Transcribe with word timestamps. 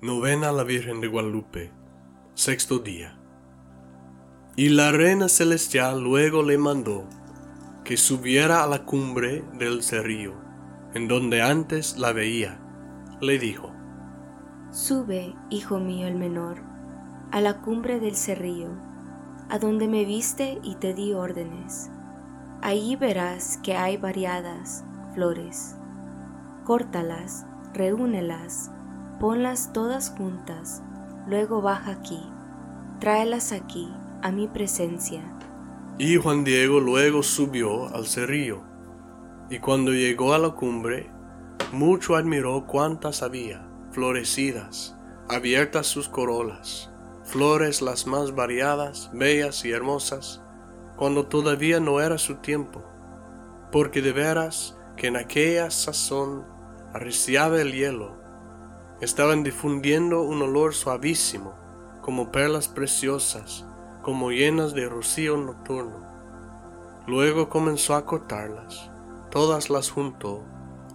Cena 0.00 0.50
a 0.50 0.52
la 0.52 0.62
Virgen 0.62 1.00
de 1.00 1.08
Guadalupe, 1.08 1.72
sexto 2.34 2.78
día. 2.78 3.18
Y 4.54 4.68
la 4.68 4.92
reina 4.92 5.28
celestial 5.28 6.00
luego 6.00 6.44
le 6.44 6.56
mandó 6.56 7.04
que 7.84 7.96
subiera 7.96 8.62
a 8.62 8.68
la 8.68 8.84
cumbre 8.84 9.42
del 9.58 9.82
cerrillo, 9.82 10.34
en 10.94 11.08
donde 11.08 11.42
antes 11.42 11.98
la 11.98 12.12
veía. 12.12 12.60
Le 13.20 13.40
dijo, 13.40 13.72
Sube, 14.70 15.34
hijo 15.50 15.80
mío 15.80 16.06
el 16.06 16.14
menor, 16.14 16.58
a 17.32 17.40
la 17.40 17.60
cumbre 17.60 17.98
del 17.98 18.14
cerrillo, 18.14 18.70
a 19.50 19.58
donde 19.58 19.88
me 19.88 20.04
viste 20.04 20.60
y 20.62 20.76
te 20.76 20.94
di 20.94 21.12
órdenes. 21.12 21.90
Allí 22.62 22.94
verás 22.94 23.58
que 23.64 23.74
hay 23.74 23.96
variadas 23.96 24.84
flores. 25.14 25.74
Córtalas, 26.64 27.46
reúnelas, 27.74 28.70
ponlas 29.18 29.72
todas 29.72 30.10
juntas, 30.10 30.82
luego 31.26 31.60
baja 31.60 31.92
aquí, 31.92 32.20
tráelas 33.00 33.52
aquí, 33.52 33.92
a 34.22 34.30
mi 34.30 34.48
presencia. 34.48 35.22
Y 35.98 36.16
Juan 36.16 36.44
Diego 36.44 36.80
luego 36.80 37.22
subió 37.22 37.94
al 37.94 38.06
cerrillo, 38.06 38.62
y 39.50 39.58
cuando 39.58 39.92
llegó 39.92 40.34
a 40.34 40.38
la 40.38 40.50
cumbre, 40.50 41.10
mucho 41.72 42.16
admiró 42.16 42.66
cuántas 42.66 43.22
había, 43.22 43.66
florecidas, 43.90 44.96
abiertas 45.28 45.86
sus 45.86 46.08
corolas, 46.08 46.90
flores 47.24 47.82
las 47.82 48.06
más 48.06 48.34
variadas, 48.34 49.10
bellas 49.12 49.64
y 49.64 49.72
hermosas, 49.72 50.42
cuando 50.96 51.26
todavía 51.26 51.80
no 51.80 52.00
era 52.00 52.18
su 52.18 52.36
tiempo, 52.36 52.82
porque 53.72 54.00
de 54.02 54.12
veras 54.12 54.76
que 54.96 55.08
en 55.08 55.16
aquella 55.16 55.70
sazón 55.70 56.44
arreciaba 56.92 57.60
el 57.60 57.72
hielo, 57.72 58.17
estaban 59.00 59.44
difundiendo 59.44 60.22
un 60.22 60.42
olor 60.42 60.74
suavísimo, 60.74 61.54
como 62.02 62.32
perlas 62.32 62.68
preciosas, 62.68 63.64
como 64.02 64.30
llenas 64.30 64.74
de 64.74 64.88
rocío 64.88 65.36
nocturno. 65.36 66.06
Luego 67.06 67.48
comenzó 67.48 67.94
a 67.94 68.04
cortarlas, 68.04 68.90
todas 69.30 69.70
las 69.70 69.90
juntó, 69.90 70.42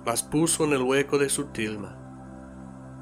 las 0.06 0.24
puso 0.24 0.66
en 0.66 0.74
el 0.74 0.82
hueco 0.82 1.18
de 1.18 1.30
su 1.30 1.46
tilma. 1.46 1.98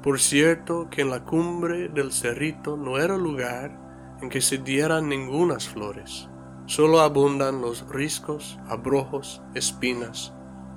Por 0.02 0.20
cierto 0.20 0.88
que 0.90 1.02
en 1.02 1.10
la 1.10 1.24
cumbre 1.24 1.88
del 1.88 2.12
cerrito 2.12 2.76
no 2.76 2.98
era 2.98 3.16
lugar 3.16 3.78
en 4.20 4.28
que 4.28 4.40
se 4.40 4.58
dieran 4.58 5.08
ningunas 5.08 5.68
flores, 5.68 6.28
solo 6.66 7.00
abundan 7.00 7.60
los 7.60 7.88
riscos, 7.88 8.58
abrojos, 8.68 9.42
espinas, 9.54 10.32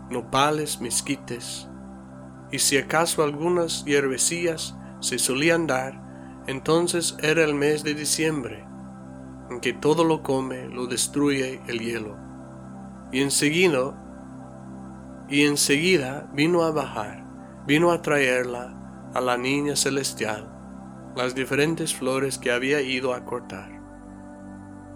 nopales, 0.10 0.82
mezquites, 0.82 1.68
y 2.56 2.60
si 2.60 2.78
acaso 2.78 3.22
algunas 3.22 3.84
hierbecillas 3.84 4.76
se 5.02 5.20
solían 5.20 5.68
dar, 5.68 6.02
entonces 6.48 7.18
era 7.22 7.44
el 7.44 7.54
mes 7.54 7.84
de 7.84 7.94
diciembre, 7.94 8.66
en 9.50 9.60
que 9.60 9.74
todo 9.74 10.06
lo 10.06 10.24
come, 10.24 10.70
lo 10.70 10.88
destruye 10.88 11.60
el 11.68 11.80
hielo. 11.82 12.16
Y 13.12 13.22
enseguida, 13.22 13.94
y 15.28 15.46
enseguida 15.46 16.30
vino 16.34 16.64
a 16.64 16.72
bajar, 16.72 17.26
vino 17.68 17.92
a 17.92 18.02
traerla 18.02 19.12
a 19.14 19.20
la 19.20 19.38
niña 19.38 19.76
celestial, 19.76 20.50
las 21.14 21.36
diferentes 21.36 21.94
flores 21.94 22.38
que 22.38 22.54
había 22.54 22.80
ido 22.80 23.14
a 23.14 23.26
cortar. 23.26 23.70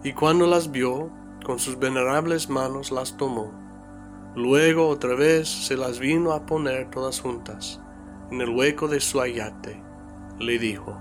Y 0.02 0.14
cuando 0.14 0.48
las 0.48 0.72
vio, 0.72 1.12
con 1.46 1.60
sus 1.60 1.78
venerables 1.78 2.50
manos 2.50 2.90
las 2.94 3.18
tomó, 3.18 3.52
Luego 4.36 4.88
otra 4.88 5.16
vez 5.16 5.50
se 5.50 5.76
las 5.76 6.00
vino 6.00 6.34
a 6.34 6.46
poner 6.46 6.92
todas 6.92 7.20
juntas 7.20 7.82
en 8.30 8.42
el 8.42 8.50
hueco 8.50 8.88
de 8.88 9.00
su 9.00 9.20
ayate. 9.20 9.82
Le 10.40 10.60
dijo, 10.60 10.96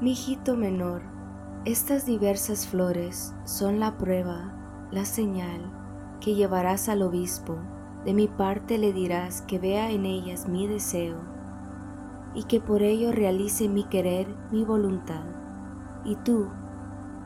Mi 0.00 0.12
hijito 0.12 0.54
menor, 0.54 1.00
estas 1.64 2.04
diversas 2.04 2.66
flores 2.66 3.34
son 3.44 3.80
la 3.80 3.96
prueba, 3.96 4.52
la 4.90 5.06
señal 5.06 5.60
que 6.20 6.34
llevarás 6.34 6.90
al 6.90 7.02
obispo. 7.02 7.56
De 8.04 8.12
mi 8.12 8.28
parte 8.28 8.76
le 8.76 8.92
dirás 8.92 9.40
que 9.42 9.58
vea 9.58 9.90
en 9.90 10.04
ellas 10.04 10.46
mi 10.46 10.66
deseo 10.66 11.16
y 12.34 12.44
que 12.44 12.60
por 12.60 12.82
ello 12.82 13.12
realice 13.12 13.68
mi 13.68 13.84
querer, 13.84 14.26
mi 14.50 14.64
voluntad. 14.64 15.24
Y 16.04 16.16
tú, 16.16 16.48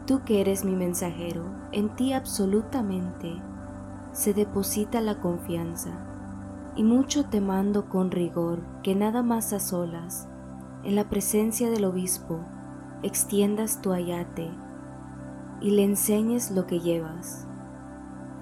tú 0.07 0.23
que 0.25 0.41
eres 0.41 0.65
mi 0.65 0.77
mensajero, 0.77 1.45
en 1.73 1.95
ti 1.97 2.13
absolutamente 2.13 3.41
se 4.16 4.32
deposita 4.32 5.03
la 5.03 5.21
confianza, 5.21 5.91
y 6.75 6.82
mucho 6.84 7.27
te 7.27 7.43
mando 7.43 7.91
con 7.91 8.10
rigor 8.10 8.60
que 8.82 8.94
nada 8.94 9.22
más 9.22 9.53
a 9.53 9.60
solas, 9.60 10.27
en 10.84 10.94
la 10.94 11.10
presencia 11.10 11.69
del 11.69 11.84
obispo, 11.84 12.41
extiendas 13.03 13.82
tu 13.82 13.93
ayate 13.93 14.50
y 15.60 15.72
le 15.72 15.84
enseñes 15.84 16.50
lo 16.50 16.66
que 16.66 16.81
llevas, 16.81 17.47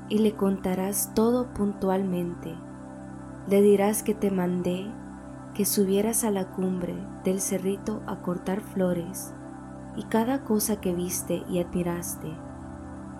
y 0.08 0.18
le 0.18 0.36
contarás 0.36 1.12
todo 1.12 1.52
puntualmente. 1.54 2.54
Le 3.48 3.60
dirás 3.60 4.04
que 4.04 4.14
te 4.14 4.30
mandé 4.30 4.86
que 5.54 5.64
subieras 5.64 6.22
a 6.22 6.30
la 6.30 6.52
cumbre 6.52 6.94
del 7.24 7.40
cerrito 7.40 8.00
a 8.06 8.22
cortar 8.22 8.60
flores, 8.60 9.34
y 9.96 10.04
cada 10.04 10.44
cosa 10.44 10.80
que 10.80 10.94
viste 10.94 11.42
y 11.48 11.58
admiraste, 11.58 12.32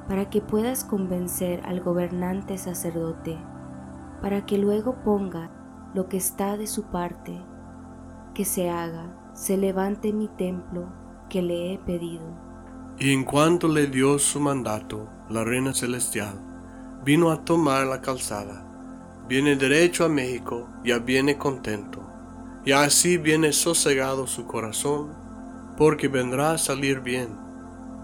para 0.09 0.29
que 0.29 0.41
puedas 0.41 0.85
convencer 0.85 1.63
al 1.65 1.81
gobernante 1.81 2.59
sacerdote, 2.59 3.39
para 4.21 4.45
que 4.45 4.59
luego 4.59 4.97
ponga 5.03 5.51
lo 5.95 6.09
que 6.09 6.17
está 6.17 6.57
de 6.57 6.67
su 6.67 6.85
parte, 6.85 7.41
que 8.35 8.45
se 8.45 8.69
haga, 8.69 9.31
se 9.33 9.57
levante 9.57 10.13
mi 10.13 10.29
templo 10.29 10.93
que 11.31 11.41
le 11.41 11.73
he 11.73 11.79
pedido. 11.79 12.27
Y 12.99 13.13
en 13.13 13.25
cuanto 13.25 13.67
le 13.67 13.87
dio 13.87 14.19
su 14.19 14.41
mandato, 14.41 15.09
la 15.31 15.43
reina 15.43 15.73
celestial 15.73 16.35
vino 17.05 17.31
a 17.31 17.45
tomar 17.45 17.87
la 17.87 18.01
calzada, 18.01 18.65
viene 19.29 19.57
derecho 19.57 20.05
a 20.05 20.09
México, 20.09 20.69
ya 20.85 20.99
viene 20.99 21.39
contento, 21.39 22.01
y 22.65 22.73
así 22.73 23.17
viene 23.17 23.53
sosegado 23.53 24.27
su 24.27 24.47
corazón, 24.47 25.13
porque 25.77 26.09
vendrá 26.09 26.53
a 26.53 26.59
salir 26.59 27.01
bien, 27.01 27.29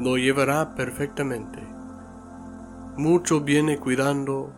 lo 0.00 0.16
llevará 0.16 0.74
perfectamente 0.74 1.79
mucho 2.96 3.40
viene 3.40 3.78
cuidando 3.78 4.52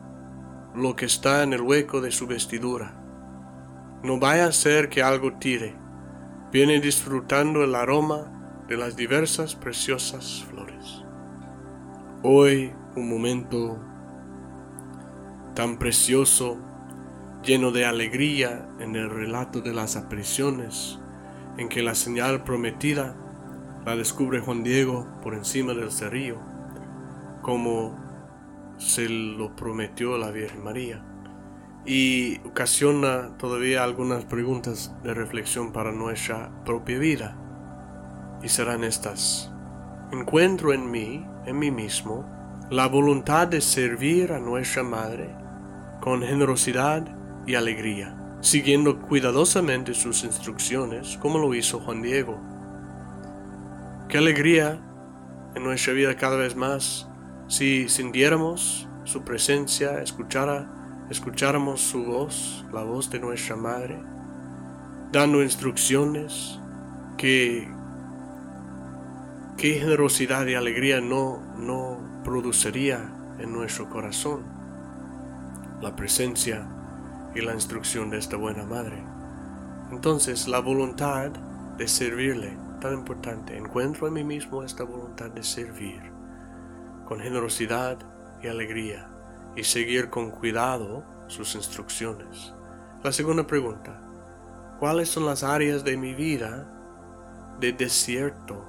lo 0.74 0.96
que 0.96 1.06
está 1.06 1.42
en 1.42 1.52
el 1.52 1.60
hueco 1.60 2.00
de 2.00 2.10
su 2.10 2.26
vestidura. 2.26 2.94
No 4.02 4.18
vaya 4.18 4.46
a 4.46 4.52
ser 4.52 4.88
que 4.88 5.02
algo 5.02 5.34
tire. 5.34 5.76
Viene 6.50 6.80
disfrutando 6.80 7.62
el 7.62 7.74
aroma 7.74 8.64
de 8.68 8.76
las 8.76 8.96
diversas 8.96 9.54
preciosas 9.54 10.44
flores. 10.48 11.04
Hoy 12.22 12.72
un 12.96 13.08
momento 13.08 13.78
tan 15.54 15.78
precioso, 15.78 16.58
lleno 17.42 17.70
de 17.70 17.84
alegría 17.84 18.68
en 18.80 18.96
el 18.96 19.10
relato 19.10 19.60
de 19.60 19.72
las 19.72 19.96
apariciones, 19.96 20.98
en 21.58 21.68
que 21.68 21.82
la 21.82 21.94
señal 21.94 22.44
prometida 22.44 23.14
la 23.84 23.96
descubre 23.96 24.40
Juan 24.40 24.62
Diego 24.62 25.06
por 25.22 25.34
encima 25.34 25.74
del 25.74 25.90
cerrillo, 25.90 26.38
como 27.42 28.01
se 28.78 29.08
lo 29.08 29.54
prometió 29.56 30.18
la 30.18 30.30
Virgen 30.30 30.62
María 30.64 31.04
y 31.84 32.38
ocasiona 32.46 33.36
todavía 33.38 33.82
algunas 33.82 34.24
preguntas 34.24 34.94
de 35.02 35.14
reflexión 35.14 35.72
para 35.72 35.92
nuestra 35.92 36.50
propia 36.64 36.98
vida. 36.98 37.36
Y 38.42 38.48
serán 38.48 38.84
estas. 38.84 39.50
Encuentro 40.12 40.72
en 40.72 40.90
mí, 40.90 41.24
en 41.46 41.58
mí 41.58 41.70
mismo, 41.70 42.24
la 42.70 42.86
voluntad 42.86 43.48
de 43.48 43.60
servir 43.60 44.32
a 44.32 44.38
nuestra 44.38 44.82
Madre 44.82 45.34
con 46.00 46.22
generosidad 46.22 47.04
y 47.46 47.54
alegría, 47.54 48.16
siguiendo 48.40 49.00
cuidadosamente 49.00 49.94
sus 49.94 50.24
instrucciones 50.24 51.16
como 51.18 51.38
lo 51.38 51.54
hizo 51.54 51.80
Juan 51.80 52.02
Diego. 52.02 52.40
Qué 54.08 54.18
alegría 54.18 54.80
en 55.54 55.64
nuestra 55.64 55.92
vida 55.92 56.16
cada 56.16 56.36
vez 56.36 56.56
más 56.56 57.08
si 57.48 57.88
sintiéramos 57.88 58.88
su 59.04 59.22
presencia, 59.22 60.00
escuchara, 60.00 60.66
escucháramos 61.10 61.80
su 61.80 62.04
voz, 62.04 62.64
la 62.72 62.82
voz 62.82 63.10
de 63.10 63.18
nuestra 63.18 63.56
Madre, 63.56 63.98
dando 65.10 65.42
instrucciones, 65.42 66.58
que 67.18 67.68
qué 69.56 69.74
generosidad 69.74 70.46
y 70.46 70.54
alegría 70.54 71.00
no, 71.00 71.40
no 71.58 71.98
produciría 72.24 73.12
en 73.38 73.52
nuestro 73.52 73.88
corazón 73.90 74.42
la 75.80 75.94
presencia 75.96 76.66
y 77.34 77.40
la 77.40 77.54
instrucción 77.54 78.10
de 78.10 78.18
esta 78.18 78.36
buena 78.36 78.64
Madre. 78.64 79.02
Entonces 79.90 80.48
la 80.48 80.60
voluntad 80.60 81.30
de 81.76 81.88
servirle, 81.88 82.56
tan 82.80 82.94
importante, 82.94 83.56
encuentro 83.56 84.06
en 84.06 84.14
mí 84.14 84.24
mismo 84.24 84.62
esta 84.62 84.84
voluntad 84.84 85.30
de 85.30 85.42
servir 85.42 86.11
con 87.06 87.20
generosidad 87.20 87.98
y 88.42 88.48
alegría 88.48 89.08
y 89.56 89.64
seguir 89.64 90.10
con 90.10 90.30
cuidado 90.30 91.04
sus 91.26 91.54
instrucciones. 91.54 92.52
La 93.02 93.12
segunda 93.12 93.46
pregunta, 93.46 94.00
¿cuáles 94.78 95.08
son 95.08 95.26
las 95.26 95.42
áreas 95.42 95.84
de 95.84 95.96
mi 95.96 96.14
vida 96.14 96.68
de 97.60 97.72
desierto, 97.72 98.68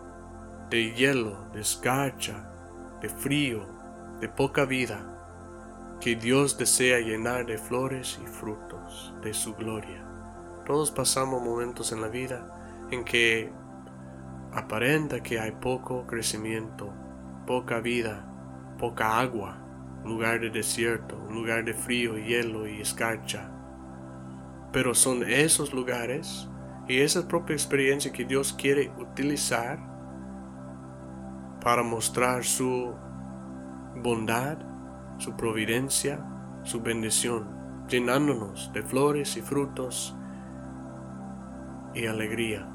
de 0.70 0.94
hielo, 0.94 1.50
de 1.54 1.62
escarcha, 1.62 2.50
de 3.02 3.10
frío, 3.10 3.66
de 4.20 4.30
poca 4.30 4.66
vida, 4.66 5.14
que 6.00 6.16
Dios 6.16 6.58
desea 6.58 7.00
llenar 7.00 7.46
de 7.46 7.58
flores 7.58 8.20
y 8.24 8.28
frutos 8.28 9.14
de 9.24 9.34
su 9.34 9.56
gloria. 9.56 10.06
Todos 10.66 10.92
pasamos 10.92 11.42
momentos 11.42 11.92
en 11.92 12.02
la 12.02 12.08
vida 12.08 12.88
en 12.92 13.04
que 13.04 13.52
aparenta 14.54 15.24
que 15.24 15.40
hay 15.40 15.52
poco 15.52 16.06
crecimiento, 16.06 16.94
poca 17.46 17.80
vida, 17.80 18.26
poca 18.78 19.20
agua, 19.20 19.58
lugar 20.06 20.40
de 20.42 20.50
desierto, 20.50 21.18
un 21.30 21.36
lugar 21.36 21.64
de 21.64 21.74
frío, 21.74 22.18
hielo 22.18 22.68
y 22.68 22.82
escarcha. 22.82 23.50
Pero 24.72 24.94
son 24.96 25.24
esos 25.24 25.74
lugares 25.74 26.50
y 26.88 27.00
esa 27.00 27.28
propia 27.28 27.54
experiencia 27.54 28.12
que 28.12 28.26
Dios 28.26 28.54
quiere 28.54 28.92
utilizar 28.98 29.80
para 31.62 31.84
mostrar 31.84 32.44
su 32.44 32.94
bondad, 33.96 34.58
su 35.18 35.36
providencia, 35.36 36.20
su 36.64 36.82
bendición, 36.82 37.48
llenándonos 37.88 38.72
de 38.74 38.82
flores 38.82 39.38
y 39.38 39.42
frutos 39.42 40.16
y 41.94 42.06
alegría. 42.08 42.73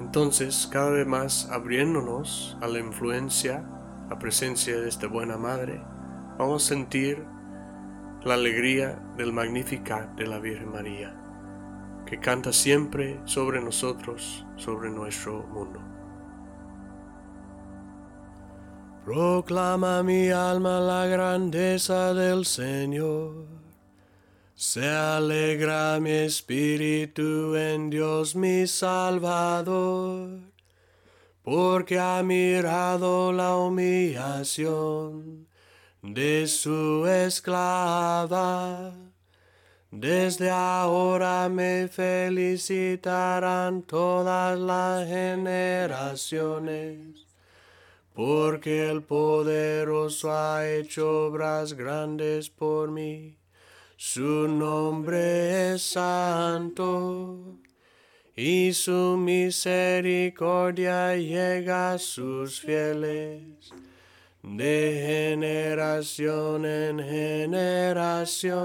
Entonces, 0.00 0.66
cada 0.72 0.90
vez 0.90 1.06
más 1.06 1.48
abriéndonos 1.50 2.56
a 2.62 2.66
la 2.66 2.78
influencia, 2.78 3.64
la 4.08 4.18
presencia 4.18 4.80
de 4.80 4.88
esta 4.88 5.06
buena 5.06 5.36
madre, 5.36 5.80
vamos 6.38 6.64
a 6.64 6.68
sentir 6.74 7.24
la 8.24 8.34
alegría 8.34 8.98
del 9.16 9.32
Magnificat 9.32 10.16
de 10.16 10.26
la 10.26 10.38
Virgen 10.38 10.72
María, 10.72 11.14
que 12.06 12.18
canta 12.18 12.52
siempre 12.52 13.20
sobre 13.24 13.60
nosotros, 13.60 14.46
sobre 14.56 14.90
nuestro 14.90 15.46
mundo. 15.46 15.80
Proclama 19.04 20.02
mi 20.02 20.30
alma 20.30 20.80
la 20.80 21.06
grandeza 21.06 22.14
del 22.14 22.46
Señor 22.46 23.59
se 24.60 24.86
alegra 24.86 25.98
mi 26.00 26.10
espíritu 26.10 27.56
en 27.56 27.88
Dios 27.88 28.36
mi 28.36 28.66
Salvador, 28.66 30.38
porque 31.42 31.98
ha 31.98 32.22
mirado 32.22 33.32
la 33.32 33.56
humillación 33.56 35.46
de 36.02 36.46
su 36.46 37.06
esclava. 37.06 38.92
Desde 39.90 40.50
ahora 40.50 41.48
me 41.48 41.88
felicitarán 41.88 43.80
todas 43.80 44.58
las 44.58 45.08
generaciones, 45.08 47.26
porque 48.12 48.90
el 48.90 49.02
poderoso 49.04 50.30
ha 50.30 50.68
hecho 50.68 51.28
obras 51.28 51.72
grandes 51.72 52.50
por 52.50 52.90
mí 52.90 53.40
su 54.02 54.48
nombre 54.48 55.74
es 55.74 55.82
santo 55.82 57.58
y 58.34 58.72
su 58.72 59.18
misericordia 59.18 61.14
llega 61.16 61.92
a 61.92 61.98
sus 61.98 62.60
fieles 62.60 63.42
de 64.42 65.02
generación 65.36 66.64
en 66.64 66.98
generación. 66.98 68.62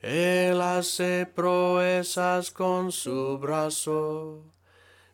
Él 0.00 0.60
hace 0.60 1.26
proezas 1.26 2.52
con 2.52 2.92
su 2.92 3.38
brazo, 3.38 4.44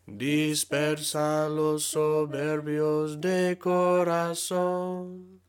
dispersa 0.05 1.49
los 1.49 1.83
soberbios 1.85 3.23
de 3.23 3.57
corazón 3.59 5.46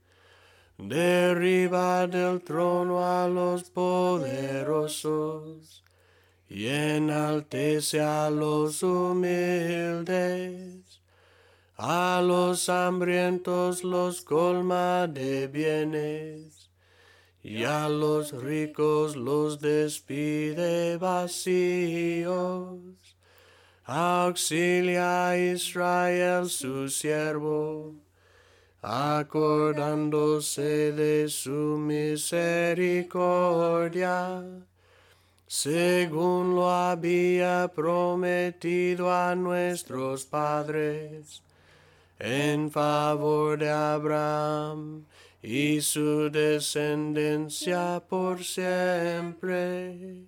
derriba 0.77 2.05
del 2.07 2.41
trono 2.41 3.03
a 3.03 3.27
los 3.27 3.69
poderosos 3.71 5.17
y 6.49 6.67
enaltece 6.67 7.99
a 7.99 8.29
los 8.29 8.83
humildes. 8.83 10.17
A 11.79 12.21
los 12.23 12.69
hambrientos 12.69 13.83
los 13.83 14.21
colma 14.21 15.07
de 15.07 15.47
bienes 15.47 16.71
y 17.43 17.63
a 17.63 17.87
los 17.87 18.31
ricos 18.31 19.15
los 19.15 19.59
despide 19.59 20.97
vacíos. 20.97 22.79
Auxilia 23.85 25.29
a 25.29 25.37
Israel 25.37 26.49
su 26.49 26.89
siervo 26.89 28.06
acordándose 28.89 30.93
de 30.93 31.27
su 31.27 31.77
misericordia, 31.77 34.45
según 35.45 36.55
lo 36.55 36.71
había 36.71 37.69
prometido 37.75 39.13
a 39.13 39.35
nuestros 39.35 40.23
padres, 40.23 41.43
en 42.17 42.71
favor 42.71 43.59
de 43.59 43.69
Abraham 43.69 45.03
y 45.43 45.81
su 45.81 46.29
descendencia 46.31 48.01
por 48.07 48.41
siempre. 48.41 50.23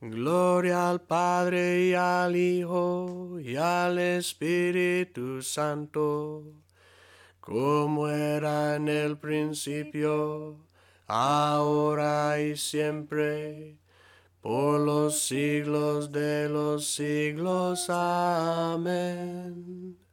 Gloria 0.00 0.90
al 0.90 1.02
Padre 1.02 1.86
y 1.86 1.94
al 1.94 2.34
Hijo 2.34 3.38
y 3.38 3.54
al 3.54 4.00
Espíritu 4.00 5.40
Santo 5.40 6.42
como 7.50 8.08
era 8.08 8.76
en 8.76 8.86
el 8.88 9.18
principio, 9.18 10.56
ahora 11.08 12.40
y 12.40 12.56
siempre, 12.56 13.76
por 14.40 14.78
los 14.78 15.18
siglos 15.20 16.12
de 16.12 16.48
los 16.48 16.86
siglos. 16.86 17.90
Amén. 17.90 18.80